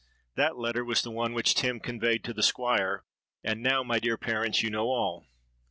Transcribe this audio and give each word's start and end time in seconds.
That 0.33 0.57
letter 0.57 0.83
was 0.83 1.03
the 1.03 1.11
one 1.11 1.31
which 1.31 1.53
Tim 1.53 1.79
conveyed 1.79 2.23
to 2.23 2.33
the 2.33 2.41
Squire; 2.41 3.03
and 3.43 3.61
now, 3.61 3.83
my 3.83 3.99
dear 3.99 4.17
parents, 4.17 4.63
you 4.63 4.71
know 4.71 4.85
all.' 4.85 5.27